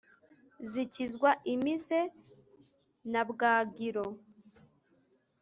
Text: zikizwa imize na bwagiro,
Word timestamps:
zikizwa 0.71 1.29
imize 1.53 1.99
na 3.11 3.21
bwagiro, 3.29 4.05